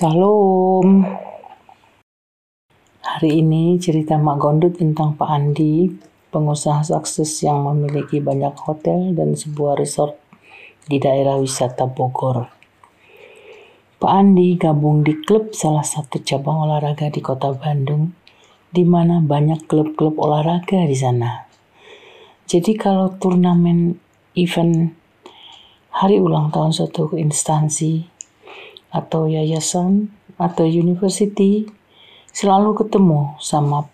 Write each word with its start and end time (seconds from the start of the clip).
Salam. 0.00 1.04
Hari 3.04 3.44
ini 3.44 3.76
cerita 3.76 4.16
Mak 4.16 4.40
Gondut 4.40 4.80
tentang 4.80 5.12
Pak 5.12 5.28
Andi, 5.28 5.92
pengusaha 6.32 6.80
sukses 6.80 7.28
yang 7.44 7.68
memiliki 7.68 8.16
banyak 8.16 8.56
hotel 8.64 9.12
dan 9.12 9.36
sebuah 9.36 9.76
resort 9.76 10.16
di 10.88 10.96
daerah 10.96 11.36
wisata 11.36 11.84
Bogor. 11.84 12.48
Pak 14.00 14.08
Andi 14.08 14.56
gabung 14.56 15.04
di 15.04 15.20
klub 15.20 15.52
salah 15.52 15.84
satu 15.84 16.24
cabang 16.24 16.64
olahraga 16.64 17.12
di 17.12 17.20
kota 17.20 17.52
Bandung, 17.52 18.16
di 18.72 18.88
mana 18.88 19.20
banyak 19.20 19.68
klub-klub 19.68 20.16
olahraga 20.16 20.80
di 20.88 20.96
sana. 20.96 21.44
Jadi 22.48 22.72
kalau 22.72 23.20
turnamen 23.20 24.00
event 24.32 24.96
hari 25.92 26.16
ulang 26.16 26.48
tahun 26.48 26.72
suatu 26.72 27.12
instansi 27.20 28.09
atau 28.90 29.30
yayasan 29.30 30.10
atau 30.38 30.66
university 30.66 31.66
selalu 32.30 32.74
ketemu 32.78 33.38
sama 33.42 33.86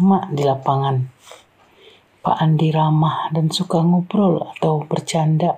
mak 0.00 0.32
di 0.32 0.44
lapangan. 0.44 1.08
Pak 2.20 2.36
Andi 2.36 2.68
ramah 2.68 3.32
dan 3.32 3.48
suka 3.48 3.80
ngobrol 3.80 4.44
atau 4.56 4.84
bercanda. 4.84 5.56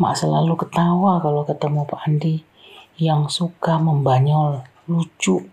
Mak 0.00 0.16
selalu 0.16 0.56
ketawa 0.56 1.20
kalau 1.20 1.44
ketemu 1.44 1.84
Pak 1.84 2.04
Andi 2.08 2.40
yang 2.96 3.28
suka 3.28 3.76
membanyol, 3.76 4.64
lucu. 4.88 5.44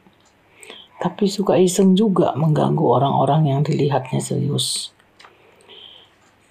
Tapi 1.04 1.27
suka 1.27 1.59
iseng 1.59 1.99
juga 1.99 2.32
mengganggu 2.40 2.84
orang-orang 2.84 3.52
yang 3.52 3.59
dilihatnya 3.59 4.23
serius. 4.23 4.95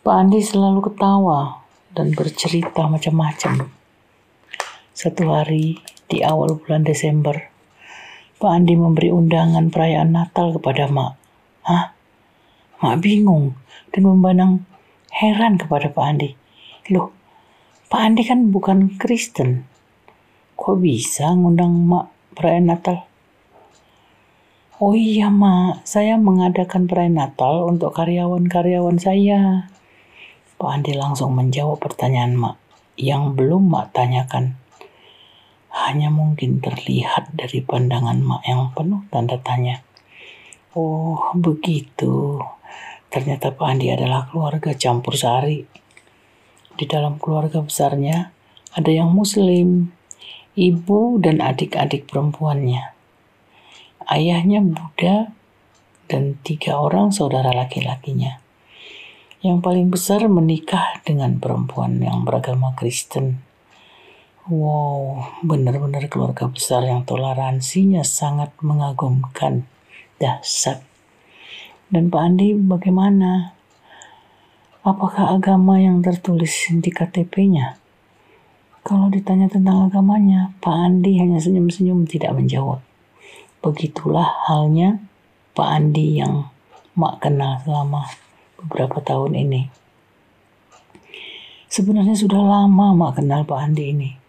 Pak 0.05 0.12
Andi 0.12 0.45
selalu 0.45 0.92
ketawa 0.92 1.65
dan 1.97 2.12
bercerita 2.12 2.84
macam-macam. 2.84 3.82
Satu 4.93 5.25
hari 5.33 5.81
di 6.05 6.21
awal 6.21 6.61
bulan 6.61 6.85
Desember, 6.85 7.33
Pak 8.37 8.53
Andi 8.53 8.77
memberi 8.77 9.09
undangan 9.09 9.73
perayaan 9.73 10.12
Natal 10.12 10.53
kepada 10.53 10.84
Mak. 10.84 11.12
Hah? 11.65 11.97
Mak 12.84 13.01
bingung 13.01 13.57
dan 13.89 14.05
memandang 14.05 14.69
heran 15.09 15.57
kepada 15.57 15.89
Pak 15.89 16.05
Andi. 16.05 16.37
Loh, 16.93 17.09
Pak 17.89 18.05
Andi 18.05 18.21
kan 18.21 18.53
bukan 18.53 19.01
Kristen. 19.01 19.65
Kok 20.61 20.84
bisa 20.84 21.33
ngundang 21.33 21.73
Mak 21.73 22.37
perayaan 22.37 22.69
Natal? 22.69 23.09
Oh 24.77 24.93
iya, 24.93 25.33
Mak. 25.33 25.89
Saya 25.89 26.21
mengadakan 26.21 26.84
perayaan 26.84 27.17
Natal 27.17 27.65
untuk 27.65 27.97
karyawan-karyawan 27.97 29.01
saya. 29.01 29.73
Pak 30.61 30.69
Andi 30.69 30.93
langsung 30.93 31.33
menjawab 31.33 31.81
pertanyaan 31.81 32.37
Mak 32.37 32.56
yang 33.01 33.33
belum 33.33 33.73
Mak 33.73 33.97
tanyakan 33.97 34.61
hanya 35.73 36.12
mungkin 36.12 36.61
terlihat 36.61 37.33
dari 37.33 37.65
pandangan 37.65 38.20
mak 38.20 38.45
yang 38.45 38.69
penuh 38.77 39.09
tanda 39.09 39.41
tanya. 39.41 39.81
Oh, 40.77 41.33
begitu. 41.33 42.41
Ternyata 43.09 43.56
Pak 43.56 43.65
Andi 43.65 43.89
adalah 43.89 44.28
keluarga 44.28 44.77
campur 44.77 45.17
sari. 45.17 45.65
Di 46.77 46.84
dalam 46.84 47.17
keluarga 47.17 47.61
besarnya 47.61 48.33
ada 48.73 48.89
yang 48.93 49.12
muslim, 49.12 49.93
ibu 50.56 51.20
dan 51.20 51.41
adik-adik 51.41 52.09
perempuannya. 52.09 52.93
Ayahnya 54.09 54.61
Buddha 54.61 55.33
dan 56.09 56.37
tiga 56.45 56.81
orang 56.81 57.12
saudara 57.12 57.53
laki-lakinya. 57.53 58.41
Yang 59.41 59.59
paling 59.61 59.89
besar 59.89 60.25
menikah 60.28 61.00
dengan 61.05 61.41
perempuan 61.41 62.00
yang 62.00 62.25
beragama 62.25 62.77
Kristen 62.77 63.52
Wow, 64.43 65.23
benar-benar 65.47 66.11
keluarga 66.11 66.51
besar 66.51 66.83
yang 66.83 67.07
toleransinya 67.07 68.03
sangat 68.03 68.51
mengagumkan. 68.59 69.71
Dasar. 70.19 70.83
Dan 71.87 72.11
Pak 72.11 72.23
Andi 72.27 72.51
bagaimana? 72.51 73.55
Apakah 74.83 75.39
agama 75.39 75.78
yang 75.78 76.03
tertulis 76.03 76.50
di 76.75 76.91
KTP-nya? 76.91 77.78
Kalau 78.83 79.15
ditanya 79.15 79.47
tentang 79.47 79.87
agamanya, 79.87 80.50
Pak 80.59 80.75
Andi 80.75 81.22
hanya 81.22 81.39
senyum-senyum 81.39 82.11
tidak 82.11 82.34
menjawab. 82.34 82.83
Begitulah 83.62 84.27
halnya 84.50 84.99
Pak 85.55 85.71
Andi 85.71 86.19
yang 86.19 86.50
mak 86.99 87.22
kenal 87.22 87.62
selama 87.62 88.11
beberapa 88.59 88.99
tahun 88.99 89.39
ini. 89.39 89.71
Sebenarnya 91.71 92.19
sudah 92.19 92.43
lama 92.43 92.91
mak 92.91 93.22
kenal 93.22 93.47
Pak 93.47 93.71
Andi 93.71 93.87
ini 93.95 94.22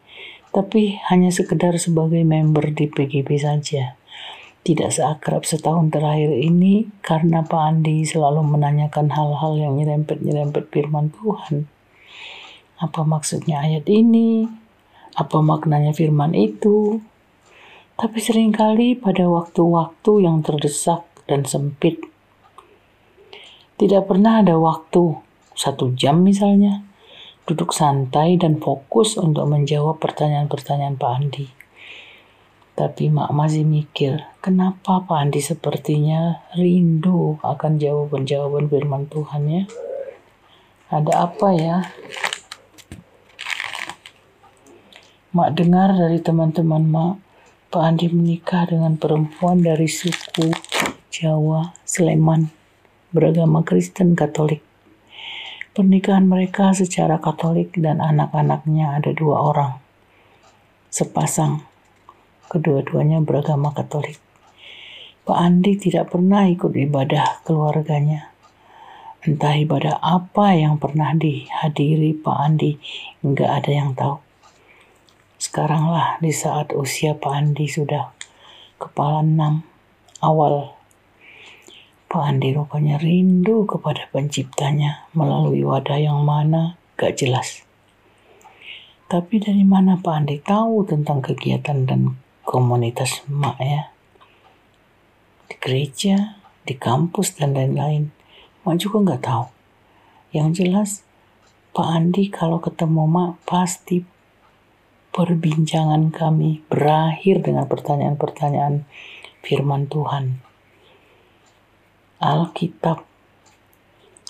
tapi 0.54 1.02
hanya 1.10 1.34
sekedar 1.34 1.74
sebagai 1.82 2.22
member 2.22 2.70
di 2.70 2.86
PGB 2.86 3.42
saja. 3.42 3.98
Tidak 4.64 4.94
seakrab 4.94 5.44
setahun 5.44 5.92
terakhir 5.92 6.32
ini 6.40 6.88
karena 7.04 7.44
Pak 7.44 7.62
Andi 7.68 8.06
selalu 8.08 8.48
menanyakan 8.48 9.12
hal-hal 9.12 9.60
yang 9.60 9.76
nyerempet-nyerempet 9.76 10.72
firman 10.72 11.12
Tuhan. 11.12 11.68
Apa 12.80 13.04
maksudnya 13.04 13.60
ayat 13.60 13.90
ini? 13.92 14.48
Apa 15.20 15.44
maknanya 15.44 15.92
firman 15.92 16.32
itu? 16.38 17.02
Tapi 18.00 18.18
sering 18.24 18.56
kali 18.56 18.96
pada 18.96 19.28
waktu-waktu 19.28 20.12
yang 20.24 20.40
terdesak 20.46 21.04
dan 21.28 21.44
sempit. 21.44 22.00
Tidak 23.76 24.06
pernah 24.06 24.40
ada 24.40 24.56
waktu, 24.56 25.18
satu 25.58 25.92
jam 25.98 26.24
misalnya, 26.24 26.86
duduk 27.44 27.76
santai 27.76 28.40
dan 28.40 28.64
fokus 28.64 29.20
untuk 29.20 29.44
menjawab 29.52 30.00
pertanyaan-pertanyaan 30.00 30.96
Pak 30.96 31.12
Andi. 31.12 31.46
Tapi 32.74 33.12
Mak 33.12 33.30
masih 33.36 33.68
mikir, 33.68 34.24
kenapa 34.42 35.04
Pak 35.06 35.20
Andi 35.20 35.44
sepertinya 35.44 36.42
rindu 36.58 37.38
akan 37.46 37.78
jawaban-jawaban 37.78 38.66
firman 38.66 39.06
Tuhan 39.12 39.44
ya? 39.46 39.64
Ada 40.90 41.30
apa 41.30 41.48
ya? 41.54 41.78
Mak 45.38 45.50
dengar 45.54 45.94
dari 45.94 46.18
teman-teman 46.18 46.84
Mak, 46.90 47.14
Pak 47.70 47.84
Andi 47.84 48.10
menikah 48.10 48.66
dengan 48.66 48.98
perempuan 48.98 49.62
dari 49.62 49.86
suku 49.86 50.50
Jawa, 51.14 51.78
Sleman, 51.86 52.50
beragama 53.14 53.62
Kristen 53.62 54.18
Katolik. 54.18 54.73
Pernikahan 55.74 56.30
mereka 56.30 56.70
secara 56.70 57.18
Katolik 57.18 57.74
dan 57.82 57.98
anak-anaknya 57.98 59.02
ada 59.02 59.10
dua 59.10 59.42
orang. 59.42 59.82
Sepasang, 60.94 61.66
kedua-duanya 62.46 63.18
beragama 63.26 63.74
Katolik. 63.74 64.22
Pak 65.26 65.34
Andi 65.34 65.74
tidak 65.82 66.14
pernah 66.14 66.46
ikut 66.46 66.70
ibadah 66.78 67.42
keluarganya. 67.42 68.30
Entah 69.26 69.58
ibadah 69.58 69.98
apa 69.98 70.54
yang 70.54 70.78
pernah 70.78 71.10
dihadiri 71.18 72.22
Pak 72.22 72.38
Andi, 72.38 72.78
nggak 73.26 73.52
ada 73.66 73.72
yang 73.74 73.98
tahu. 73.98 74.22
Sekaranglah 75.42 76.22
di 76.22 76.30
saat 76.30 76.70
usia 76.78 77.18
Pak 77.18 77.34
Andi 77.34 77.66
sudah 77.66 78.14
kepala 78.78 79.26
enam 79.26 79.66
awal 80.22 80.78
Pak 82.14 82.30
Andi 82.30 82.54
rupanya 82.54 83.02
rindu 83.02 83.66
kepada 83.66 84.06
penciptanya 84.14 85.10
melalui 85.18 85.66
wadah 85.66 85.98
yang 85.98 86.22
mana 86.22 86.78
gak 86.94 87.18
jelas. 87.18 87.66
Tapi 89.10 89.42
dari 89.42 89.66
mana 89.66 89.98
Pak 89.98 90.14
Andi 90.22 90.38
tahu 90.38 90.86
tentang 90.86 91.26
kegiatan 91.26 91.90
dan 91.90 92.14
komunitas 92.46 93.26
mak 93.26 93.58
ya? 93.58 93.90
Di 95.50 95.58
gereja, 95.58 96.38
di 96.62 96.78
kampus, 96.78 97.34
dan 97.34 97.58
lain-lain. 97.58 98.14
Mak 98.62 98.78
juga 98.78 99.10
nggak 99.10 99.24
tahu. 99.26 99.46
Yang 100.38 100.50
jelas, 100.62 100.90
Pak 101.74 101.98
Andi 101.98 102.30
kalau 102.30 102.62
ketemu 102.62 103.10
mak 103.10 103.42
pasti 103.50 104.06
perbincangan 105.18 106.14
kami 106.14 106.62
berakhir 106.70 107.42
dengan 107.42 107.66
pertanyaan-pertanyaan 107.66 108.86
firman 109.42 109.90
Tuhan 109.90 110.53
Alkitab 112.24 113.04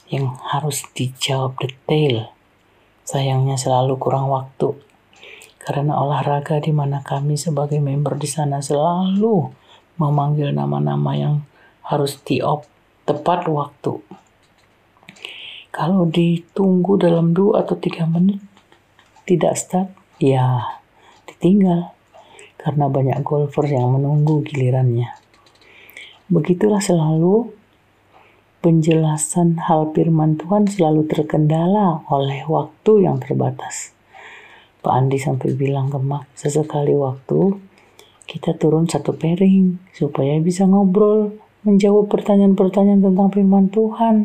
yang 0.10 0.34
harus 0.50 0.81
dijawab 0.98 1.62
detail. 1.62 2.34
Sayangnya 3.06 3.54
selalu 3.54 4.01
kurang 4.01 4.34
waktu 4.34 4.74
karena 5.62 5.95
olahraga 6.01 6.57
di 6.57 6.74
mana 6.74 7.06
kami 7.06 7.38
sebagai 7.38 7.78
member 7.78 8.18
di 8.18 8.25
sana 8.25 8.66
selalu 8.66 9.48
memanggil 10.01 10.50
nama-nama 10.51 11.13
yang 11.13 11.45
harus 11.86 12.18
diop 12.25 12.66
tepat 13.06 13.45
waktu. 13.45 14.01
Kalau 15.69 16.10
ditunggu 16.10 16.98
dalam 16.98 17.38
dua 17.38 17.62
atau 17.62 17.78
tiga 17.78 18.10
menit 18.10 18.42
tidak 19.30 19.54
start, 19.54 19.89
ya 20.18 20.66
ditinggal 21.30 21.94
karena 22.57 22.89
banyak 22.89 23.22
golfer 23.22 23.69
yang 23.69 23.94
menunggu 23.94 24.42
gilirannya. 24.42 25.13
Begitulah 26.25 26.81
selalu 26.81 27.62
penjelasan 28.63 29.60
hal 29.68 29.92
firman 29.92 30.39
Tuhan 30.39 30.71
selalu 30.71 31.04
terkendala 31.12 32.07
oleh 32.07 32.48
waktu 32.48 33.04
yang 33.04 33.19
terbatas. 33.19 33.92
Pak 34.80 34.94
Andi 34.95 35.19
sampai 35.19 35.51
bilang 35.51 35.92
ke 35.92 36.00
Mak, 36.00 36.31
sesekali 36.31 36.95
waktu 36.95 37.60
kita 38.24 38.56
turun 38.56 38.88
satu 38.88 39.19
piring 39.19 39.83
supaya 39.92 40.39
bisa 40.39 40.63
ngobrol, 40.63 41.36
menjawab 41.68 42.07
pertanyaan-pertanyaan 42.07 43.04
tentang 43.04 43.27
firman 43.36 43.68
Tuhan. 43.68 44.15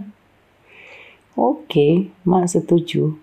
Oke, 1.35 2.15
Mak 2.23 2.47
setuju. 2.47 3.19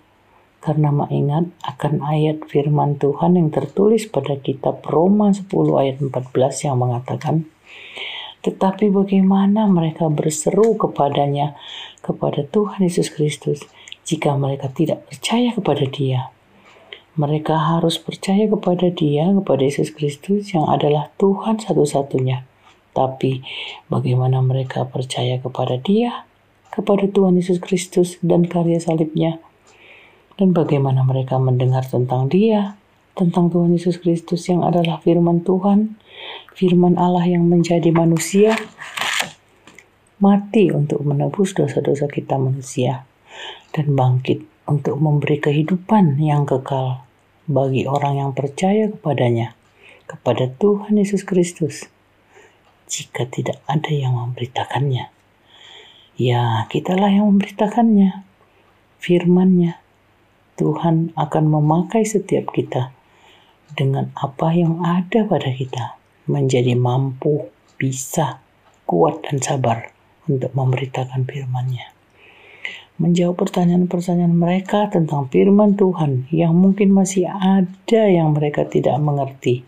Karena 0.59 0.91
Mak 0.91 1.11
ingat 1.15 1.45
akan 1.63 2.03
ayat 2.03 2.43
firman 2.47 2.99
Tuhan 2.99 3.39
yang 3.39 3.55
tertulis 3.55 4.03
pada 4.11 4.35
kitab 4.35 4.83
Roma 4.83 5.31
10 5.31 5.47
ayat 5.79 6.03
14 6.03 6.67
yang 6.67 6.75
mengatakan, 6.75 7.47
Tetapi 8.45 8.93
bagaimana 8.93 9.65
mereka 9.65 10.05
berseru 10.05 10.77
kepadanya, 10.77 11.57
kepada 12.05 12.45
Tuhan 12.45 12.85
Yesus 12.85 13.09
Kristus, 13.09 13.65
jika 14.05 14.37
mereka 14.37 14.69
tidak 14.69 15.09
percaya 15.09 15.49
kepada 15.49 15.89
dia? 15.89 16.29
Mereka 17.17 17.57
harus 17.57 17.97
percaya 17.97 18.45
kepada 18.45 18.93
dia, 18.93 19.33
kepada 19.33 19.65
Yesus 19.65 19.89
Kristus 19.89 20.53
yang 20.53 20.69
adalah 20.69 21.09
Tuhan 21.17 21.57
satu-satunya. 21.57 22.45
Tapi 22.93 23.41
bagaimana 23.89 24.45
mereka 24.45 24.85
percaya 24.85 25.41
kepada 25.41 25.81
dia? 25.81 26.29
kepada 26.75 27.07
Tuhan 27.07 27.39
Yesus 27.39 27.63
Kristus 27.63 28.19
dan 28.19 28.51
karya 28.51 28.83
salibnya. 28.83 29.39
Dan 30.35 30.51
bagaimana 30.51 31.07
mereka 31.07 31.39
mendengar 31.39 31.87
tentang 31.87 32.27
dia, 32.27 32.75
tentang 33.15 33.47
Tuhan 33.49 33.71
Yesus 33.71 33.97
Kristus 33.97 34.45
yang 34.51 34.61
adalah 34.61 35.01
firman 35.01 35.41
Tuhan, 35.41 35.95
firman 36.53 36.99
Allah 36.99 37.23
yang 37.25 37.47
menjadi 37.47 37.89
manusia, 37.95 38.53
mati 40.19 40.69
untuk 40.69 41.01
menebus 41.01 41.55
dosa-dosa 41.55 42.11
kita 42.11 42.35
manusia, 42.37 43.07
dan 43.71 43.95
bangkit 43.95 44.43
untuk 44.67 44.99
memberi 44.99 45.39
kehidupan 45.39 46.19
yang 46.19 46.43
kekal 46.43 47.07
bagi 47.47 47.87
orang 47.87 48.19
yang 48.19 48.31
percaya 48.35 48.91
kepadanya, 48.91 49.55
kepada 50.05 50.51
Tuhan 50.51 50.99
Yesus 50.99 51.23
Kristus, 51.23 51.87
jika 52.85 53.25
tidak 53.25 53.63
ada 53.65 53.89
yang 53.89 54.13
memberitakannya 54.13 55.15
ya 56.15 56.63
kitalah 56.71 57.11
yang 57.11 57.27
memberitakannya. 57.31 58.23
Firmannya, 59.03 59.77
Tuhan 60.57 61.13
akan 61.13 61.43
memakai 61.45 62.07
setiap 62.07 62.49
kita 62.55 62.89
dengan 63.73 64.13
apa 64.13 64.53
yang 64.53 64.85
ada 64.85 65.25
pada 65.25 65.49
kita 65.49 65.97
menjadi 66.29 66.77
mampu, 66.77 67.49
bisa, 67.81 68.43
kuat 68.85 69.25
dan 69.25 69.41
sabar 69.41 69.89
untuk 70.29 70.53
memberitakan 70.53 71.25
firman-Nya. 71.25 71.89
Menjawab 73.01 73.41
pertanyaan-pertanyaan 73.41 74.35
mereka 74.37 74.87
tentang 74.87 75.27
firman 75.27 75.75
Tuhan 75.75 76.29
yang 76.31 76.55
mungkin 76.55 76.95
masih 76.95 77.27
ada 77.27 78.07
yang 78.07 78.31
mereka 78.31 78.63
tidak 78.69 78.95
mengerti 79.01 79.67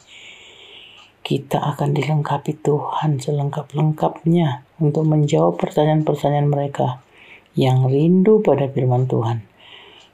kita 1.28 1.60
akan 1.60 1.92
dilengkapi 1.92 2.56
Tuhan 2.64 3.20
selengkap-lengkapnya 3.20 4.64
untuk 4.80 5.04
menjawab 5.04 5.60
pertanyaan-pertanyaan 5.60 6.48
mereka 6.48 7.04
yang 7.52 7.84
rindu 7.92 8.40
pada 8.40 8.72
firman 8.72 9.12
Tuhan, 9.12 9.44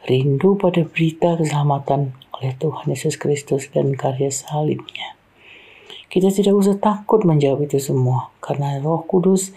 rindu 0.10 0.58
pada 0.58 0.82
berita 0.82 1.38
keselamatan 1.38 2.18
oleh 2.40 2.54
Tuhan 2.58 2.90
Yesus 2.90 3.16
Kristus 3.22 3.70
dan 3.70 3.94
karya 3.94 4.34
salibnya. 4.34 5.16
Kita 6.10 6.30
tidak 6.30 6.54
usah 6.54 6.78
takut 6.78 7.26
menjawab 7.26 7.66
itu 7.66 7.82
semua, 7.82 8.30
karena 8.38 8.78
roh 8.78 9.02
kudus 9.06 9.50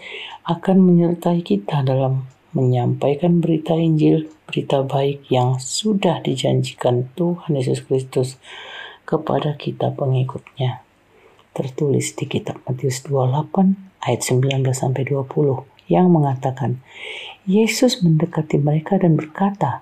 akan 0.45 0.81
menyertai 0.81 1.45
kita 1.45 1.85
dalam 1.85 2.25
menyampaikan 2.57 3.37
berita 3.37 3.77
Injil, 3.77 4.25
berita 4.49 4.81
baik 4.81 5.29
yang 5.29 5.61
sudah 5.61 6.17
dijanjikan 6.25 7.13
Tuhan 7.13 7.53
Yesus 7.53 7.85
Kristus 7.85 8.41
kepada 9.05 9.53
kita 9.53 9.93
pengikutnya 9.93 10.81
tertulis 11.57 12.13
di 12.13 12.29
kitab 12.29 12.61
Matius 12.69 13.01
28 13.05 14.05
ayat 14.05 14.21
19 14.21 14.61
sampai 14.77 15.09
20 15.09 15.89
yang 15.89 16.11
mengatakan 16.13 16.77
Yesus 17.47 18.03
mendekati 18.03 18.59
mereka 18.59 18.99
dan 18.99 19.15
berkata, 19.15 19.81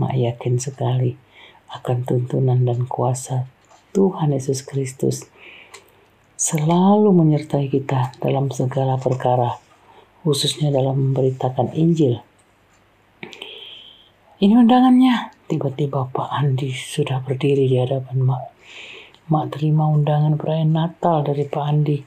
mak 0.00 0.16
yakin 0.16 0.56
sekali 0.56 1.20
akan 1.68 2.08
tuntunan 2.08 2.64
dan 2.64 2.88
kuasa 2.88 3.44
Tuhan 3.92 4.32
Yesus 4.32 4.64
Kristus 4.64 5.28
selalu 6.40 7.12
menyertai 7.12 7.68
kita 7.68 8.16
dalam 8.16 8.48
segala 8.48 8.96
perkara, 8.96 9.60
khususnya 10.24 10.72
dalam 10.72 11.12
memberitakan 11.12 11.76
Injil. 11.76 12.24
Ini 14.40 14.56
undangannya. 14.56 15.36
Tiba-tiba 15.50 16.08
Pak 16.08 16.30
Andi 16.32 16.72
sudah 16.72 17.20
berdiri 17.20 17.68
di 17.68 17.76
hadapan 17.76 18.24
Mak. 18.24 18.42
Mak 19.28 19.58
terima 19.58 19.90
undangan 19.90 20.40
perayaan 20.40 20.72
Natal 20.72 21.26
dari 21.26 21.44
Pak 21.44 21.64
Andi 21.66 21.98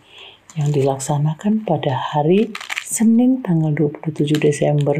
yang 0.58 0.74
dilaksanakan 0.74 1.68
pada 1.68 1.94
hari 1.94 2.50
Senin 2.82 3.46
tanggal 3.46 3.76
27 3.76 4.40
Desember 4.42 4.98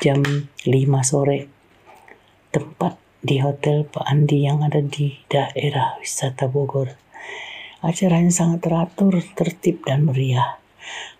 jam 0.00 0.22
5 0.22 0.64
sore. 1.04 1.55
Tempat 2.56 2.96
di 3.20 3.36
Hotel 3.44 3.84
Pak 3.84 4.08
Andi 4.08 4.48
yang 4.48 4.64
ada 4.64 4.80
di 4.80 5.12
daerah 5.28 6.00
wisata 6.00 6.48
Bogor. 6.48 6.88
Acaranya 7.84 8.32
sangat 8.32 8.64
teratur, 8.64 9.20
tertib, 9.36 9.84
dan 9.84 10.08
meriah. 10.08 10.56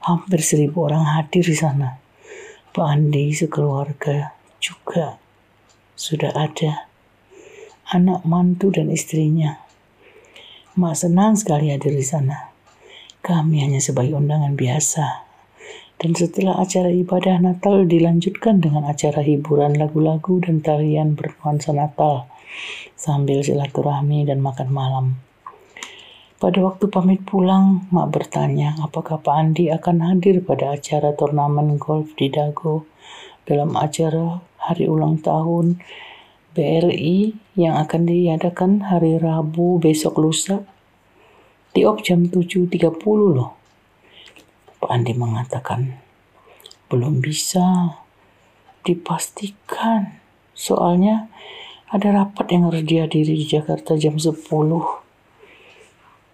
Hampir 0.00 0.40
seribu 0.40 0.88
orang 0.88 1.04
hadir 1.04 1.44
di 1.44 1.52
sana. 1.52 2.00
Pak 2.72 2.88
Andi 2.88 3.36
sekeluarga 3.36 4.32
juga 4.64 5.20
sudah 5.92 6.32
ada. 6.32 6.88
Anak 7.92 8.24
mantu 8.24 8.72
dan 8.72 8.88
istrinya 8.88 9.60
Mak 10.80 10.96
senang 10.96 11.36
sekali 11.36 11.68
hadir 11.68 11.92
di 11.92 12.00
sana. 12.00 12.48
Kami 13.20 13.60
hanya 13.60 13.84
sebagai 13.84 14.16
undangan 14.16 14.56
biasa. 14.56 15.25
Dan 15.96 16.12
setelah 16.12 16.60
acara 16.60 16.92
ibadah 16.92 17.40
Natal 17.40 17.88
dilanjutkan 17.88 18.60
dengan 18.60 18.84
acara 18.84 19.24
hiburan 19.24 19.80
lagu-lagu 19.80 20.44
dan 20.44 20.60
tarian 20.60 21.16
bernuansa 21.16 21.72
Natal 21.72 22.28
sambil 22.92 23.40
silaturahmi 23.40 24.28
dan 24.28 24.44
makan 24.44 24.68
malam. 24.68 25.06
Pada 26.36 26.60
waktu 26.60 26.92
pamit 26.92 27.24
pulang, 27.24 27.88
Mak 27.88 28.12
bertanya 28.12 28.76
apakah 28.84 29.24
Pak 29.24 29.34
Andi 29.40 29.72
akan 29.72 30.04
hadir 30.04 30.44
pada 30.44 30.76
acara 30.76 31.16
turnamen 31.16 31.80
golf 31.80 32.12
di 32.12 32.28
Dago 32.28 32.84
dalam 33.48 33.72
acara 33.72 34.44
hari 34.60 34.84
ulang 34.84 35.16
tahun 35.24 35.80
BRI 36.52 37.32
yang 37.56 37.80
akan 37.80 38.04
diadakan 38.04 38.92
hari 38.92 39.16
Rabu 39.16 39.80
besok 39.80 40.20
lusa 40.20 40.60
di 41.72 41.88
op 41.88 42.04
jam 42.04 42.28
7.30 42.28 42.84
loh. 43.32 43.55
Pak 44.76 44.90
Andi 44.92 45.16
mengatakan, 45.16 45.96
belum 46.92 47.24
bisa 47.24 47.96
dipastikan. 48.86 50.22
Soalnya 50.56 51.28
ada 51.90 52.12
rapat 52.12 52.46
yang 52.52 52.70
harus 52.70 52.86
dihadiri 52.86 53.34
di 53.40 53.46
Jakarta 53.46 53.98
jam 53.98 54.16
10. 54.16 54.36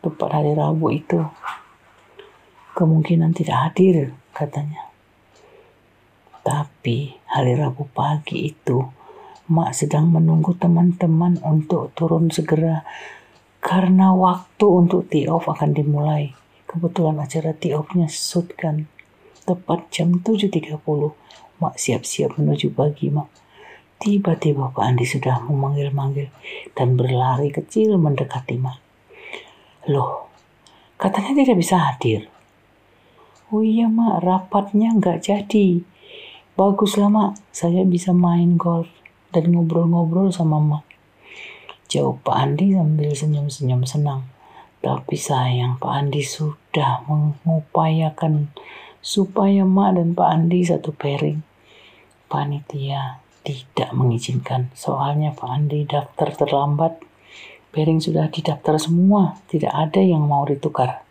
Tepat 0.03 0.31
hari 0.31 0.53
Rabu 0.53 0.93
itu. 0.93 1.23
Kemungkinan 2.73 3.37
tidak 3.37 3.71
hadir, 3.71 4.17
katanya. 4.35 4.91
Tapi 6.43 7.15
hari 7.31 7.55
Rabu 7.55 7.87
pagi 7.95 8.51
itu 8.51 8.83
Mak 9.53 9.75
sedang 9.75 10.09
menunggu 10.09 10.55
teman-teman 10.55 11.37
untuk 11.45 11.93
turun 11.99 12.31
segera 12.31 12.87
karena 13.59 14.15
waktu 14.15 14.65
untuk 14.65 15.11
tee 15.11 15.27
off 15.27 15.51
akan 15.51 15.75
dimulai. 15.77 16.33
Kebetulan 16.73 17.21
acara 17.21 17.53
tee 17.53 17.77
off-nya 17.77 18.09
shoot 18.09 18.57
kan. 18.57 18.89
Tepat 19.45 19.93
jam 19.93 20.25
7.30, 20.25 20.81
Mak 21.61 21.77
siap-siap 21.77 22.41
menuju 22.41 22.73
pagi, 22.73 23.13
Mak. 23.13 23.29
Tiba-tiba 24.01 24.73
Pak 24.73 24.81
Andi 24.81 25.05
sudah 25.05 25.45
memanggil-manggil 25.45 26.33
dan 26.73 26.97
berlari 26.97 27.53
kecil 27.53 28.01
mendekati 28.01 28.57
Mak. 28.57 28.81
Loh, 29.93 30.33
katanya 30.97 31.45
tidak 31.45 31.61
bisa 31.61 31.77
hadir. 31.77 32.33
Oh 33.53 33.61
iya 33.61 33.93
Mak, 33.93 34.25
rapatnya 34.25 34.97
nggak 34.97 35.29
jadi. 35.29 35.85
Baguslah 36.57 37.13
Mak, 37.13 37.53
saya 37.53 37.85
bisa 37.85 38.17
main 38.17 38.57
golf 38.57 38.89
dan 39.29 39.53
ngobrol-ngobrol 39.53 40.33
sama 40.33 40.57
Mak. 40.57 40.89
Jawab 41.93 42.25
Pak 42.25 42.37
Andi 42.41 42.73
sambil 42.73 43.13
senyum-senyum 43.13 43.85
senang. 43.85 44.25
Tapi 44.81 45.21
sayang 45.21 45.77
Pak 45.77 45.93
Andi 45.93 46.25
sudah 46.73 47.05
mengupayakan 47.05 48.49
supaya 49.05 49.61
Mak 49.61 50.01
dan 50.01 50.17
Pak 50.17 50.25
Andi 50.25 50.65
satu 50.65 50.97
pairing. 50.97 51.45
Panitia 52.33 53.21
tidak 53.45 53.93
mengizinkan. 53.93 54.73
Soalnya 54.73 55.37
Pak 55.37 55.53
Andi 55.53 55.85
daftar 55.85 56.33
terlambat. 56.33 56.97
Pairing 57.77 58.01
sudah 58.01 58.33
didaftar 58.33 58.81
semua. 58.81 59.37
Tidak 59.53 59.69
ada 59.69 60.01
yang 60.01 60.25
mau 60.25 60.49
ditukar. 60.49 61.05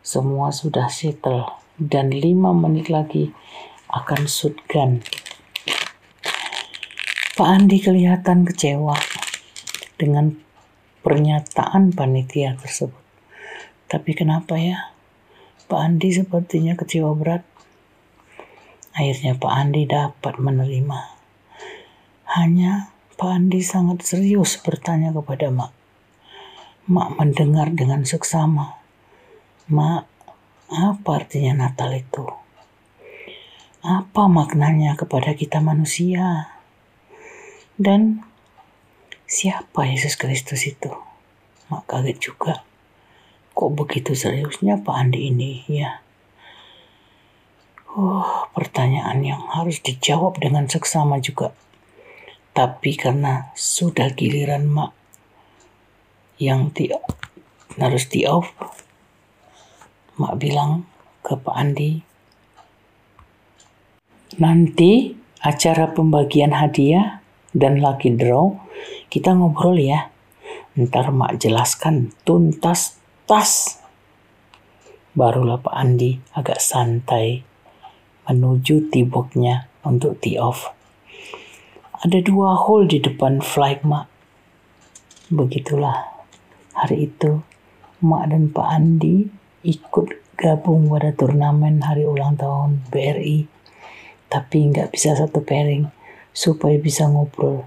Semua 0.00 0.48
sudah 0.48 0.88
settle. 0.88 1.44
Dan 1.76 2.08
lima 2.08 2.56
menit 2.56 2.88
lagi 2.88 3.28
akan 3.92 4.24
shotgun. 4.24 5.04
Pak 7.36 7.48
Andi 7.52 7.84
kelihatan 7.84 8.48
kecewa 8.48 8.96
dengan 10.00 10.40
pernyataan 11.04 11.92
panitia 11.92 12.56
tersebut. 12.56 13.05
Tapi 13.86 14.18
kenapa 14.18 14.58
ya? 14.58 14.90
Pak 15.70 15.78
Andi 15.78 16.10
sepertinya 16.10 16.74
kecewa 16.74 17.14
berat. 17.14 17.46
Akhirnya 18.98 19.38
Pak 19.38 19.52
Andi 19.54 19.86
dapat 19.86 20.42
menerima. 20.42 21.00
Hanya 22.34 22.90
Pak 23.14 23.30
Andi 23.30 23.62
sangat 23.62 24.02
serius 24.02 24.58
bertanya 24.58 25.14
kepada 25.14 25.54
Mak. 25.54 25.70
Mak 26.90 27.14
mendengar 27.14 27.70
dengan 27.70 28.02
seksama. 28.02 28.74
Mak, 29.70 30.02
apa 30.66 31.10
artinya 31.14 31.66
Natal 31.66 31.94
itu? 31.94 32.26
Apa 33.86 34.26
maknanya 34.26 34.98
kepada 34.98 35.30
kita 35.38 35.62
manusia? 35.62 36.50
Dan 37.78 38.26
siapa 39.30 39.86
Yesus 39.86 40.18
Kristus 40.18 40.66
itu? 40.66 40.90
Mak 41.70 41.86
kaget 41.86 42.18
juga. 42.18 42.65
Kok 43.56 43.72
begitu 43.72 44.12
seriusnya 44.12 44.84
Pak 44.84 44.92
Andi 44.92 45.32
ini 45.32 45.64
ya? 45.64 46.04
Oh, 47.96 48.52
pertanyaan 48.52 49.24
yang 49.24 49.48
harus 49.48 49.80
dijawab 49.80 50.36
dengan 50.36 50.68
seksama 50.68 51.16
juga. 51.24 51.56
Tapi 52.52 52.92
karena 53.00 53.48
sudah 53.56 54.12
giliran 54.12 54.68
Mak 54.68 54.92
yang 56.36 56.68
di 56.76 56.92
harus 57.80 58.04
di 58.12 58.28
off, 58.28 58.52
Mak 60.20 60.36
bilang 60.36 60.84
ke 61.24 61.40
Pak 61.40 61.56
Andi, 61.56 62.04
nanti 64.36 65.16
acara 65.40 65.96
pembagian 65.96 66.52
hadiah 66.52 67.24
dan 67.56 67.80
lucky 67.80 68.12
draw 68.12 68.52
kita 69.08 69.32
ngobrol 69.32 69.80
ya. 69.80 70.12
Ntar 70.76 71.08
Mak 71.08 71.40
jelaskan 71.40 72.12
tuntas 72.28 73.00
tas. 73.26 73.82
Barulah 75.18 75.58
Pak 75.58 75.74
Andi 75.74 76.22
agak 76.30 76.62
santai 76.62 77.42
menuju 78.30 78.86
tiboknya 78.86 79.66
untuk 79.82 80.22
tee 80.22 80.38
off. 80.38 80.70
Ada 82.06 82.22
dua 82.22 82.54
hole 82.54 82.86
di 82.86 83.02
depan 83.02 83.42
flight 83.42 83.82
mak. 83.82 84.06
Begitulah 85.26 86.06
hari 86.78 87.10
itu 87.10 87.42
mak 87.98 88.30
dan 88.30 88.46
Pak 88.54 88.68
Andi 88.70 89.26
ikut 89.66 90.38
gabung 90.38 90.86
pada 90.86 91.10
turnamen 91.10 91.82
hari 91.82 92.06
ulang 92.06 92.38
tahun 92.38 92.86
BRI. 92.94 93.50
Tapi 94.30 94.70
nggak 94.70 94.94
bisa 94.94 95.18
satu 95.18 95.42
pairing 95.42 95.90
supaya 96.30 96.78
bisa 96.78 97.10
ngobrol. 97.10 97.66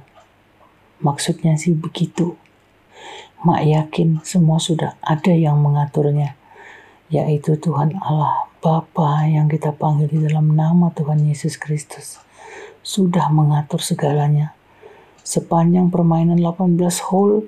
Maksudnya 1.04 1.60
sih 1.60 1.75
begitu. 1.75 2.39
Mak 3.39 3.62
yakin 3.63 4.19
semua 4.27 4.60
sudah 4.60 5.00
ada 5.00 5.31
yang 5.31 5.63
mengaturnya, 5.63 6.36
yaitu 7.08 7.55
Tuhan 7.55 7.96
Allah 8.03 8.51
Bapa 8.60 9.24
yang 9.24 9.48
kita 9.48 9.72
panggil 9.72 10.12
di 10.12 10.19
dalam 10.27 10.51
nama 10.60 10.91
Tuhan 10.91 11.24
Yesus 11.24 11.55
Kristus. 11.55 12.19
Sudah 12.84 13.31
mengatur 13.31 13.79
segalanya. 13.79 14.51
Sepanjang 15.24 15.88
permainan 15.88 16.43
18 16.43 16.75
hole, 17.08 17.48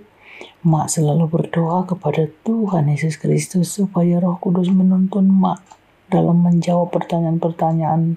Mak 0.63 0.87
selalu 0.87 1.27
berdoa 1.27 1.83
kepada 1.83 2.23
Tuhan 2.47 2.87
Yesus 2.87 3.19
Kristus 3.19 3.75
supaya 3.75 4.23
roh 4.23 4.39
kudus 4.39 4.71
menuntun 4.71 5.27
Mak 5.27 5.59
dalam 6.07 6.39
menjawab 6.39 6.87
pertanyaan-pertanyaan 6.95 8.15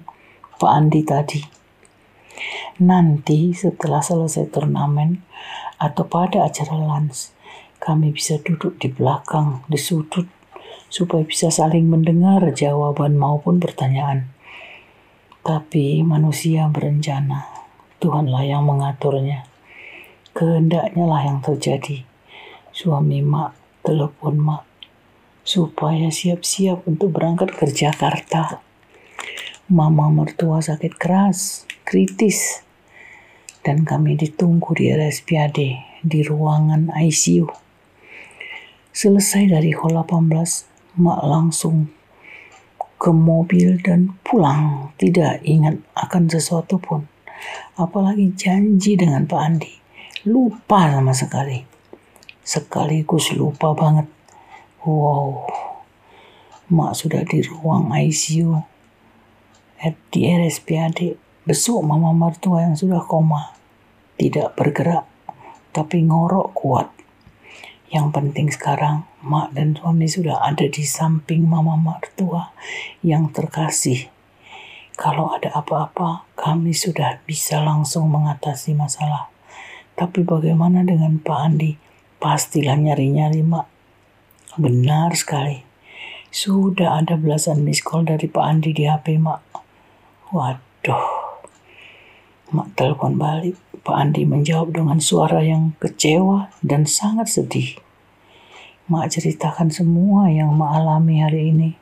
Pak 0.55 0.71
Andi 0.71 1.03
tadi. 1.03 1.43
Nanti 2.79 3.51
setelah 3.51 3.99
selesai 3.99 4.47
turnamen 4.47 5.19
atau 5.75 6.07
pada 6.07 6.47
acara 6.47 6.79
lunch, 6.79 7.34
kami 7.85 8.09
bisa 8.09 8.41
duduk 8.41 8.81
di 8.81 8.89
belakang, 8.89 9.61
di 9.69 9.77
sudut, 9.77 10.25
supaya 10.89 11.21
bisa 11.21 11.53
saling 11.53 11.85
mendengar 11.85 12.41
jawaban 12.49 13.13
maupun 13.13 13.61
pertanyaan. 13.61 14.33
Tapi 15.45 16.01
manusia 16.01 16.65
berencana, 16.65 17.45
Tuhanlah 18.01 18.41
yang 18.41 18.65
mengaturnya. 18.65 19.45
Kehendaknya 20.33 21.05
lah 21.05 21.21
yang 21.29 21.45
terjadi. 21.45 22.01
Suami 22.73 23.21
mak, 23.21 23.53
telepon 23.85 24.41
mak, 24.41 24.65
supaya 25.45 26.09
siap-siap 26.09 26.89
untuk 26.89 27.13
berangkat 27.13 27.53
ke 27.53 27.69
Jakarta. 27.69 28.65
Mama 29.69 30.09
mertua 30.09 30.57
sakit 30.57 30.97
keras, 30.97 31.69
kritis, 31.85 32.65
dan 33.61 33.85
kami 33.85 34.17
ditunggu 34.17 34.73
di 34.73 34.89
RSPAD 34.89 35.57
di 36.01 36.19
ruangan 36.25 36.89
ICU. 36.89 37.64
Selesai 38.95 39.51
dari 39.51 39.75
hall 39.75 39.91
18, 39.91 41.03
Mak 41.03 41.19
langsung 41.27 41.91
ke 42.95 43.11
mobil 43.11 43.75
dan 43.83 44.15
pulang. 44.23 44.95
Tidak 44.95 45.43
ingat 45.43 45.83
akan 45.99 46.31
sesuatu 46.31 46.79
pun. 46.79 47.03
Apalagi 47.75 48.31
janji 48.39 48.95
dengan 48.95 49.27
Pak 49.27 49.41
Andi. 49.43 49.73
Lupa 50.31 50.95
sama 50.95 51.11
sekali. 51.11 51.59
Sekaligus 52.39 53.35
lupa 53.35 53.75
banget. 53.75 54.07
Wow. 54.87 55.43
Mak 56.71 56.95
sudah 56.95 57.27
di 57.27 57.43
ruang 57.43 57.91
ICU. 57.91 58.63
Di 60.07 60.19
RSPAD. 60.23 61.19
Besuk 61.43 61.83
mama 61.83 62.15
mertua 62.15 62.63
yang 62.63 62.79
sudah 62.79 63.03
koma. 63.03 63.59
Tidak 64.15 64.55
bergerak. 64.55 65.03
Tapi 65.75 65.99
ngorok 65.99 66.55
kuat 66.55 66.94
yang 67.95 68.11
penting 68.11 68.51
sekarang, 68.51 69.07
mak 69.23 69.55
dan 69.55 69.71
suami 69.79 70.03
sudah 70.03 70.43
ada 70.43 70.67
di 70.67 70.83
samping 70.83 71.47
mama 71.47 71.79
mertua 71.79 72.51
yang 72.99 73.31
terkasih. 73.31 74.11
Kalau 74.99 75.31
ada 75.31 75.55
apa-apa, 75.55 76.27
kami 76.35 76.75
sudah 76.75 77.23
bisa 77.23 77.63
langsung 77.63 78.11
mengatasi 78.11 78.75
masalah. 78.75 79.31
Tapi 79.95 80.27
bagaimana 80.27 80.83
dengan 80.83 81.23
Pak 81.23 81.39
Andi? 81.39 81.79
Pastilah 82.19 82.75
nyari-nyari, 82.75 83.39
mak. 83.47 83.71
Benar 84.59 85.15
sekali. 85.15 85.63
Sudah 86.27 86.99
ada 86.99 87.15
belasan 87.15 87.63
miss 87.63 87.79
call 87.79 88.03
dari 88.03 88.27
Pak 88.27 88.43
Andi 88.43 88.75
di 88.75 88.91
HP, 88.91 89.23
mak. 89.23 89.39
Waduh. 90.35 91.07
Mak 92.51 92.75
telepon 92.75 93.15
balik. 93.15 93.55
Pak 93.87 93.95
Andi 93.95 94.27
menjawab 94.27 94.75
dengan 94.75 94.99
suara 94.99 95.39
yang 95.47 95.79
kecewa 95.79 96.51
dan 96.59 96.83
sangat 96.83 97.31
sedih. 97.31 97.84
Mak 98.85 99.17
ceritakan 99.17 99.73
semua 99.73 100.29
yang 100.29 100.53
Mak 100.53 100.77
alami 100.77 101.17
hari 101.17 101.49
ini. 101.49 101.73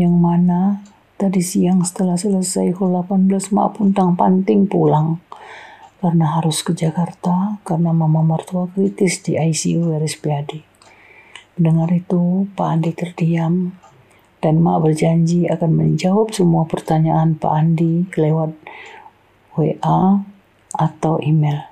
Yang 0.00 0.16
mana 0.16 0.80
tadi 1.20 1.44
siang 1.44 1.84
setelah 1.84 2.16
selesai 2.16 2.72
hul 2.72 2.96
18 2.96 3.28
Mak 3.52 3.76
puntang 3.76 4.16
panting 4.16 4.64
pulang. 4.64 5.20
Karena 6.00 6.40
harus 6.40 6.64
ke 6.64 6.72
Jakarta 6.72 7.60
karena 7.68 7.92
mama 7.92 8.24
mertua 8.24 8.64
kritis 8.72 9.20
di 9.20 9.36
ICU 9.36 9.92
RSPAD. 9.92 10.64
Mendengar 11.60 11.92
itu, 11.92 12.48
Pak 12.56 12.64
Andi 12.64 12.96
terdiam 12.96 13.76
dan 14.40 14.64
Mak 14.64 14.88
berjanji 14.88 15.44
akan 15.52 15.68
menjawab 15.76 16.32
semua 16.32 16.64
pertanyaan 16.64 17.36
Pak 17.36 17.52
Andi 17.52 18.08
lewat 18.16 18.56
WA 19.52 20.24
atau 20.72 21.20
email. 21.20 21.68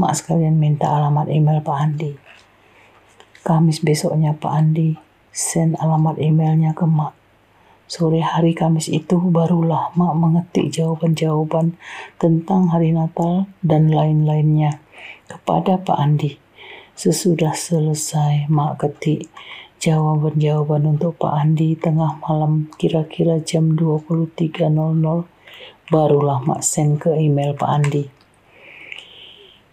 Mak 0.00 0.16
sekalian 0.16 0.56
minta 0.56 0.88
alamat 0.88 1.28
email 1.28 1.60
Pak 1.60 1.76
Andi. 1.76 2.12
Kamis 3.46 3.78
besoknya 3.78 4.34
Pak 4.34 4.50
Andi 4.50 4.98
send 5.30 5.78
alamat 5.78 6.18
emailnya 6.18 6.74
ke 6.74 6.82
Mak. 6.82 7.14
Sore 7.86 8.18
hari 8.18 8.52
Kamis 8.52 8.90
itu 8.90 9.16
barulah 9.16 9.94
Mak 9.94 10.14
mengetik 10.18 10.74
jawaban-jawaban 10.74 11.78
tentang 12.18 12.74
hari 12.74 12.90
Natal 12.90 13.46
dan 13.62 13.94
lain-lainnya 13.94 14.82
kepada 15.30 15.78
Pak 15.78 15.98
Andi. 15.98 16.36
Sesudah 16.98 17.54
selesai 17.54 18.50
Mak 18.50 18.82
ketik 18.82 19.30
jawaban-jawaban 19.78 20.98
untuk 20.98 21.22
Pak 21.22 21.38
Andi 21.38 21.78
tengah 21.78 22.18
malam 22.18 22.66
kira-kira 22.74 23.38
jam 23.38 23.78
23.00 23.78 24.66
barulah 25.88 26.38
Mak 26.42 26.60
send 26.66 26.98
ke 26.98 27.14
email 27.14 27.54
Pak 27.54 27.70
Andi. 27.70 28.17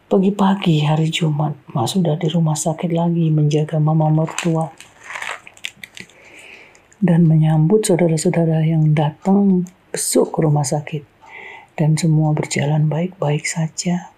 Pagi-pagi 0.06 0.86
hari 0.86 1.10
Jumat, 1.10 1.58
Mak 1.74 1.90
sudah 1.90 2.14
di 2.14 2.30
rumah 2.30 2.54
sakit 2.54 2.94
lagi 2.94 3.34
menjaga 3.34 3.82
mama 3.82 4.06
mertua 4.14 4.70
dan 7.02 7.26
menyambut 7.26 7.90
saudara-saudara 7.90 8.62
yang 8.70 8.94
datang 8.94 9.66
besok 9.90 10.38
ke 10.38 10.46
rumah 10.46 10.62
sakit. 10.62 11.02
Dan 11.74 11.98
semua 11.98 12.38
berjalan 12.38 12.86
baik-baik 12.86 13.50
saja. 13.50 14.14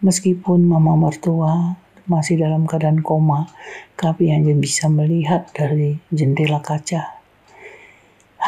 Meskipun 0.00 0.64
mama 0.64 0.96
mertua 0.96 1.76
masih 2.08 2.40
dalam 2.40 2.64
keadaan 2.64 3.04
koma, 3.04 3.52
kami 4.00 4.32
hanya 4.32 4.56
bisa 4.56 4.88
melihat 4.88 5.44
dari 5.52 6.00
jendela 6.08 6.64
kaca. 6.64 7.20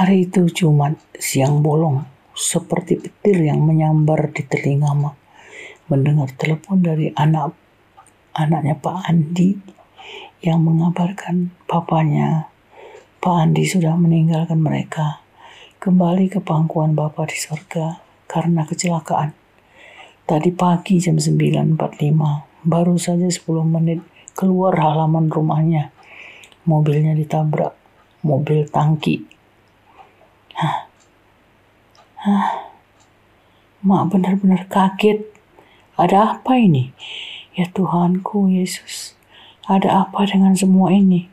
Hari 0.00 0.32
itu 0.32 0.48
Jumat, 0.48 0.96
siang 1.12 1.60
bolong, 1.60 2.08
seperti 2.32 2.96
petir 2.96 3.36
yang 3.36 3.68
menyambar 3.68 4.32
di 4.32 4.48
telinga 4.48 4.96
Mak 4.96 5.19
mendengar 5.90 6.30
telepon 6.38 6.80
dari 6.80 7.10
anak 7.18 7.50
anaknya 8.32 8.78
Pak 8.78 9.10
Andi 9.10 9.58
yang 10.40 10.62
mengabarkan 10.62 11.52
papanya 11.66 12.48
Pak 13.20 13.36
Andi 13.36 13.68
sudah 13.68 13.98
meninggalkan 13.98 14.62
mereka 14.62 15.20
kembali 15.76 16.32
ke 16.32 16.40
pangkuan 16.40 16.96
Bapak 16.96 17.34
di 17.34 17.36
surga 17.36 18.00
karena 18.24 18.64
kecelakaan. 18.64 19.36
Tadi 20.24 20.54
pagi 20.54 21.02
jam 21.02 21.18
9.45, 21.18 21.74
baru 22.64 22.94
saja 22.96 23.26
10 23.26 23.42
menit 23.66 24.00
keluar 24.38 24.78
halaman 24.78 25.26
rumahnya. 25.26 25.90
Mobilnya 26.64 27.18
ditabrak, 27.18 27.74
mobil 28.22 28.64
tangki. 28.70 29.26
Hah. 30.54 30.86
Hah. 32.24 32.48
Mak 33.80 34.12
benar-benar 34.12 34.68
kaget 34.68 35.24
ada 36.00 36.40
apa 36.40 36.56
ini? 36.56 36.96
Ya 37.52 37.68
Tuhanku 37.68 38.48
Yesus, 38.48 39.12
ada 39.68 40.08
apa 40.08 40.24
dengan 40.24 40.56
semua 40.56 40.88
ini? 40.96 41.28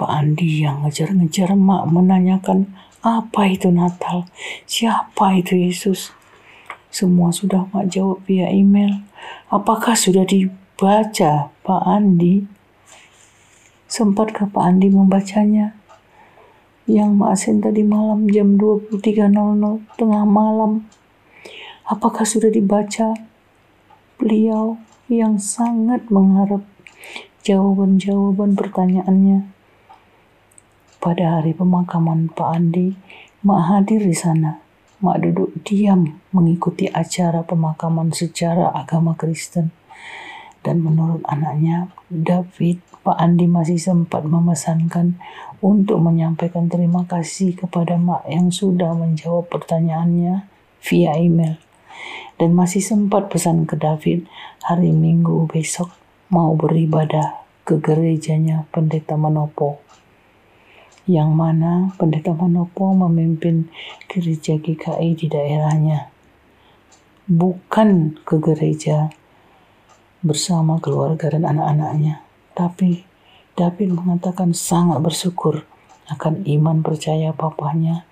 Pak 0.00 0.08
Andi 0.08 0.64
yang 0.64 0.82
ngejar-ngejar 0.82 1.52
mak 1.54 1.86
menanyakan 1.92 2.72
apa 3.04 3.52
itu 3.52 3.68
Natal? 3.68 4.24
Siapa 4.64 5.36
itu 5.36 5.54
Yesus? 5.60 6.10
Semua 6.88 7.30
sudah 7.30 7.68
mak 7.70 7.92
jawab 7.92 8.24
via 8.24 8.48
email. 8.48 9.04
Apakah 9.52 9.92
sudah 9.92 10.24
dibaca 10.24 11.52
Pak 11.52 11.82
Andi? 11.84 12.48
Sempatkah 13.86 14.48
Pak 14.48 14.64
Andi 14.64 14.88
membacanya? 14.88 15.76
Yang 16.88 17.10
mak 17.12 17.34
send 17.38 17.62
tadi 17.62 17.84
malam 17.86 18.26
jam 18.26 18.58
23.00 18.58 19.04
tengah 20.00 20.24
malam. 20.26 20.88
Apakah 21.86 22.26
sudah 22.26 22.50
dibaca? 22.50 23.31
Beliau 24.22 24.78
yang 25.10 25.42
sangat 25.42 26.06
mengharap 26.06 26.62
jawaban-jawaban 27.42 28.54
pertanyaannya. 28.54 29.50
Pada 31.02 31.42
hari 31.42 31.50
pemakaman 31.50 32.30
Pak 32.30 32.48
Andi, 32.54 32.94
Mak 33.42 33.60
hadir 33.66 34.06
di 34.06 34.14
sana. 34.14 34.62
Mak 35.02 35.18
duduk 35.26 35.50
diam 35.66 36.22
mengikuti 36.30 36.86
acara 36.86 37.42
pemakaman 37.42 38.14
secara 38.14 38.70
agama 38.70 39.18
Kristen. 39.18 39.74
Dan 40.62 40.86
menurut 40.86 41.26
anaknya, 41.26 41.90
David, 42.06 42.78
Pak 43.02 43.18
Andi 43.18 43.50
masih 43.50 43.82
sempat 43.82 44.22
memesankan 44.22 45.18
untuk 45.58 45.98
menyampaikan 45.98 46.70
terima 46.70 47.02
kasih 47.10 47.58
kepada 47.58 47.98
Mak 47.98 48.30
yang 48.30 48.54
sudah 48.54 48.94
menjawab 48.94 49.50
pertanyaannya 49.50 50.46
via 50.78 51.18
email 51.18 51.58
dan 52.42 52.56
masih 52.56 52.82
sempat 52.82 53.30
pesan 53.30 53.68
ke 53.68 53.78
David 53.78 54.26
hari 54.66 54.90
Minggu 54.90 55.46
besok 55.46 55.92
mau 56.32 56.56
beribadah 56.56 57.44
ke 57.62 57.78
gerejanya 57.78 58.66
Pendeta 58.74 59.14
Manopo. 59.14 59.78
Yang 61.06 61.30
mana 61.34 61.94
Pendeta 61.98 62.34
Manopo 62.34 62.90
memimpin 62.94 63.70
gereja 64.10 64.58
GKI 64.58 65.10
di 65.14 65.26
daerahnya. 65.30 66.10
Bukan 67.30 68.18
ke 68.26 68.42
gereja 68.42 69.12
bersama 70.22 70.82
keluarga 70.82 71.30
dan 71.30 71.46
anak-anaknya. 71.46 72.22
Tapi 72.58 73.06
David 73.54 73.94
mengatakan 73.94 74.56
sangat 74.56 74.98
bersyukur 74.98 75.62
akan 76.10 76.42
iman 76.48 76.82
percaya 76.82 77.30
papanya 77.30 78.08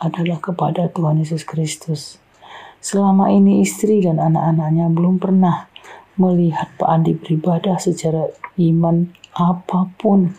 adalah 0.00 0.40
kepada 0.40 0.88
Tuhan 0.88 1.20
Yesus 1.20 1.44
Kristus 1.44 2.23
Selama 2.84 3.32
ini 3.32 3.64
istri 3.64 4.04
dan 4.04 4.20
anak-anaknya 4.20 4.92
belum 4.92 5.16
pernah 5.16 5.72
melihat 6.20 6.68
Pak 6.76 6.84
Andi 6.84 7.16
beribadah 7.16 7.80
secara 7.80 8.28
iman 8.60 9.08
apa 9.32 9.88
pun 9.96 10.36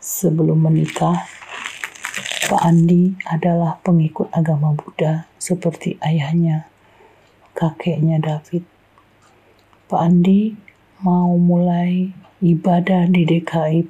sebelum 0.00 0.64
menikah. 0.64 1.28
Pak 2.48 2.62
Andi 2.64 3.12
adalah 3.28 3.76
pengikut 3.84 4.32
agama 4.32 4.72
Buddha 4.72 5.28
seperti 5.36 6.00
ayahnya, 6.00 6.64
kakeknya 7.52 8.24
David. 8.24 8.64
Pak 9.92 10.00
Andi 10.00 10.56
mau 11.04 11.36
mulai 11.36 12.08
ibadah 12.40 13.04
di 13.04 13.28
DKI 13.28 13.84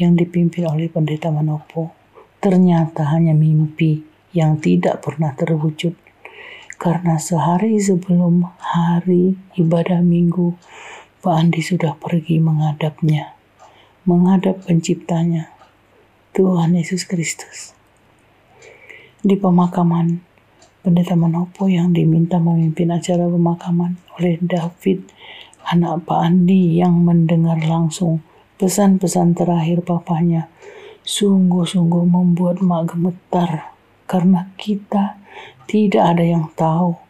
yang 0.00 0.16
dipimpin 0.16 0.64
oleh 0.64 0.88
Pendeta 0.88 1.28
Manopo. 1.28 1.92
Ternyata 2.40 3.04
hanya 3.12 3.36
mimpi 3.36 4.00
yang 4.32 4.56
tidak 4.64 5.04
pernah 5.04 5.36
terwujud 5.36 6.01
karena 6.82 7.14
sehari 7.14 7.78
sebelum 7.78 8.42
hari 8.58 9.38
ibadah 9.54 10.02
minggu, 10.02 10.58
Pak 11.22 11.30
Andi 11.30 11.62
sudah 11.62 11.94
pergi 11.94 12.42
menghadapnya, 12.42 13.38
menghadap 14.02 14.66
penciptanya, 14.66 15.54
Tuhan 16.34 16.74
Yesus 16.74 17.06
Kristus. 17.06 17.78
Di 19.22 19.38
pemakaman, 19.38 20.26
Pendeta 20.82 21.14
Manopo 21.14 21.70
yang 21.70 21.94
diminta 21.94 22.42
memimpin 22.42 22.90
acara 22.90 23.30
pemakaman 23.30 24.02
oleh 24.18 24.42
David, 24.42 25.06
anak 25.70 26.02
Pak 26.02 26.18
Andi 26.18 26.82
yang 26.82 26.98
mendengar 27.06 27.62
langsung 27.62 28.26
pesan-pesan 28.58 29.38
terakhir 29.38 29.86
papanya, 29.86 30.50
sungguh-sungguh 31.06 32.02
membuat 32.10 32.58
mak 32.58 32.90
gemetar 32.90 33.71
karena 34.12 34.52
kita 34.60 35.16
tidak 35.64 36.04
ada 36.04 36.20
yang 36.20 36.52
tahu 36.52 37.00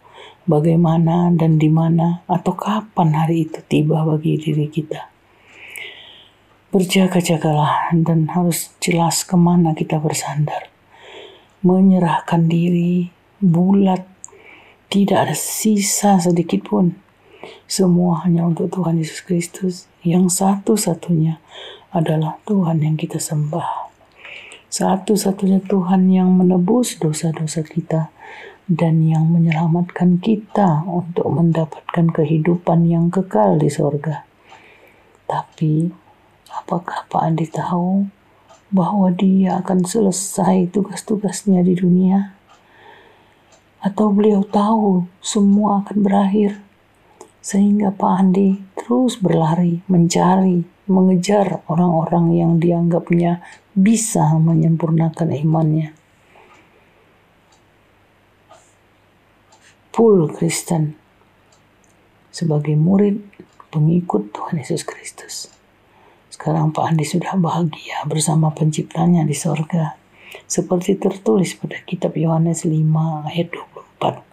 bagaimana 0.47 1.35
dan 1.35 1.59
di 1.59 1.67
mana 1.67 2.23
atau 2.31 2.55
kapan 2.55 3.11
hari 3.11 3.51
itu 3.51 3.59
tiba 3.67 4.07
bagi 4.07 4.39
diri 4.39 4.71
kita. 4.71 5.11
Berjaga-jagalah 6.71 7.91
dan 8.07 8.31
harus 8.31 8.71
jelas 8.79 9.27
ke 9.27 9.35
mana 9.35 9.75
kita 9.75 9.99
bersandar. 9.99 10.71
Menyerahkan 11.67 12.47
diri 12.47 13.11
bulat, 13.43 14.07
tidak 14.87 15.27
ada 15.27 15.37
sisa 15.37 16.23
sedikit 16.23 16.71
pun. 16.71 16.95
Semua 17.67 18.23
hanya 18.23 18.47
untuk 18.47 18.71
Tuhan 18.71 19.03
Yesus 19.03 19.27
Kristus 19.27 19.91
yang 20.07 20.31
satu-satunya 20.31 21.43
adalah 21.91 22.39
Tuhan 22.47 22.79
yang 22.87 22.95
kita 22.95 23.19
sembah. 23.19 23.82
Satu-satunya 24.73 25.61
Tuhan 25.69 26.09
yang 26.09 26.33
menebus 26.33 26.97
dosa-dosa 26.97 27.61
kita 27.61 28.09
dan 28.65 29.05
yang 29.05 29.29
menyelamatkan 29.29 30.17
kita 30.17 30.89
untuk 30.89 31.29
mendapatkan 31.29 32.09
kehidupan 32.09 32.89
yang 32.89 33.13
kekal 33.13 33.61
di 33.61 33.69
sorga. 33.69 34.25
Tapi, 35.29 35.93
apakah 36.49 37.05
Pak 37.05 37.21
Andi 37.21 37.53
tahu 37.53 38.09
bahwa 38.73 39.13
dia 39.13 39.61
akan 39.61 39.85
selesai 39.85 40.73
tugas-tugasnya 40.73 41.61
di 41.61 41.77
dunia? 41.77 42.33
Atau 43.85 44.09
beliau 44.09 44.41
tahu 44.41 45.05
semua 45.21 45.85
akan 45.85 46.01
berakhir? 46.01 46.65
Sehingga 47.45 47.93
Pak 47.93 48.13
Andi 48.25 48.57
terus 48.81 49.21
berlari, 49.21 49.85
mencari, 49.85 50.65
mengejar 50.93 51.65
orang-orang 51.73 52.37
yang 52.37 52.53
dianggapnya 52.61 53.41
bisa 53.73 54.37
menyempurnakan 54.37 55.33
imannya. 55.33 55.97
full 59.93 60.25
Kristen 60.33 60.97
sebagai 62.33 62.73
murid 62.81 63.21
pengikut 63.69 64.33
Tuhan 64.33 64.57
Yesus 64.57 64.89
Kristus. 64.89 65.53
Sekarang 66.33 66.73
Pak 66.73 66.97
Andi 66.97 67.05
sudah 67.05 67.37
bahagia 67.37 68.01
bersama 68.09 68.49
penciptanya 68.57 69.29
di 69.29 69.37
sorga. 69.37 70.01
Seperti 70.49 70.97
tertulis 70.97 71.53
pada 71.61 71.77
kitab 71.85 72.17
Yohanes 72.17 72.65
5 72.65 72.73
ayat 73.29 73.53
24. 73.53 74.25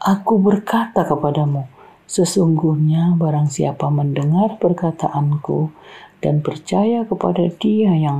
Aku 0.00 0.38
berkata 0.38 1.02
kepadamu, 1.02 1.66
sesungguhnya 2.10 3.14
barang 3.14 3.46
siapa 3.46 3.86
mendengar 3.86 4.58
perkataanku 4.58 5.70
dan 6.18 6.42
percaya 6.42 7.06
kepada 7.06 7.46
dia 7.46 7.94
yang 7.94 8.18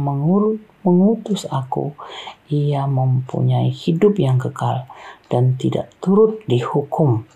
mengutus 0.86 1.42
aku, 1.50 1.98
ia 2.46 2.86
mempunyai 2.86 3.74
hidup 3.74 4.14
yang 4.22 4.38
kekal 4.38 4.86
dan 5.26 5.58
tidak 5.58 5.90
turut 5.98 6.38
dihukum, 6.46 7.26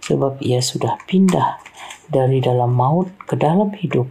sebab 0.00 0.40
ia 0.40 0.64
sudah 0.64 0.96
pindah 1.04 1.60
dari 2.08 2.40
dalam 2.40 2.72
maut 2.72 3.12
ke 3.28 3.36
dalam 3.36 3.76
hidup. 3.76 4.08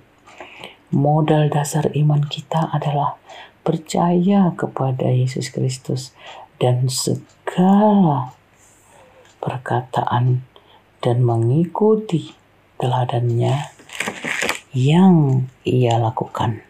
Modal 0.93 1.49
dasar 1.49 1.89
iman 1.93 2.21
kita 2.25 2.69
adalah 2.69 3.17
percaya 3.65 4.53
kepada 4.53 5.09
Yesus 5.09 5.49
Kristus 5.53 6.13
dan 6.61 6.89
segala 6.89 8.33
perkataan 9.37 10.49
dan 10.99 11.23
mengikuti 11.23 12.35
teladannya 12.79 13.71
yang 14.75 15.45
ia 15.65 15.95
lakukan. 15.99 16.63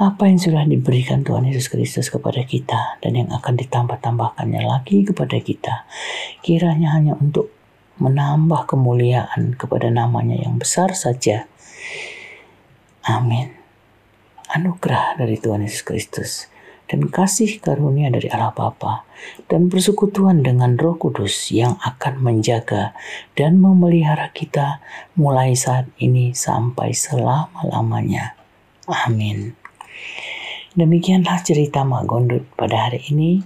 Apa 0.00 0.32
yang 0.32 0.40
sudah 0.40 0.64
diberikan 0.64 1.20
Tuhan 1.20 1.44
Yesus 1.44 1.68
Kristus 1.68 2.08
kepada 2.08 2.40
kita 2.48 2.96
dan 3.04 3.12
yang 3.20 3.28
akan 3.28 3.54
ditambah-tambahkannya 3.60 4.62
lagi 4.64 5.04
kepada 5.04 5.36
kita, 5.36 5.84
kiranya 6.40 6.96
hanya 6.96 7.12
untuk 7.20 7.52
menambah 8.00 8.64
kemuliaan 8.64 9.60
kepada 9.60 9.92
namanya 9.92 10.40
yang 10.40 10.56
besar 10.56 10.96
saja. 10.96 11.44
Amin. 13.04 13.52
Anugerah 14.48 15.20
dari 15.20 15.36
Tuhan 15.36 15.68
Yesus 15.68 15.84
Kristus 15.84 16.32
dan 16.90 17.06
kasih 17.06 17.62
karunia 17.62 18.10
dari 18.10 18.26
Allah 18.34 18.50
Bapa 18.50 19.06
dan 19.46 19.70
persekutuan 19.70 20.42
dengan 20.42 20.74
Roh 20.74 20.98
Kudus 20.98 21.54
yang 21.54 21.78
akan 21.78 22.18
menjaga 22.18 22.98
dan 23.38 23.62
memelihara 23.62 24.34
kita 24.34 24.82
mulai 25.14 25.54
saat 25.54 25.86
ini 26.02 26.34
sampai 26.34 26.90
selama-lamanya. 26.90 28.34
Amin. 28.90 29.54
Demikianlah 30.74 31.38
cerita 31.46 31.86
Mak 31.86 32.04
Gondut 32.10 32.44
pada 32.58 32.90
hari 32.90 33.06
ini. 33.14 33.42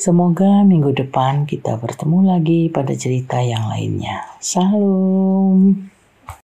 Semoga 0.00 0.64
minggu 0.64 0.96
depan 0.96 1.44
kita 1.44 1.76
bertemu 1.76 2.32
lagi 2.32 2.72
pada 2.72 2.96
cerita 2.96 3.44
yang 3.44 3.68
lainnya. 3.68 4.24
Salam. 4.40 5.89